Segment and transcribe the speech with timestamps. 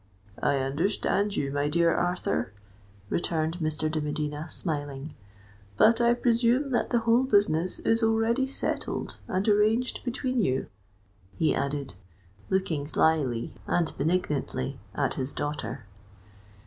[0.41, 2.53] "I understand you, my dear Arthur,"
[3.11, 3.87] returned Mr.
[3.87, 5.13] de Medina, smiling.
[5.77, 10.65] "But I presume that the whole business is already settled and arranged between you,"
[11.37, 11.93] he added,
[12.49, 15.85] looking slily and benignantly at his daughter.